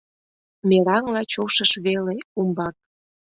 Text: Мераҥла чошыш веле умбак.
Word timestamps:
Мераҥла 0.67 1.21
чошыш 1.31 1.71
веле 1.85 2.15
умбак. 2.39 2.75